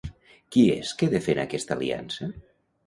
[0.55, 2.35] Qui és que defèn aquesta aliança?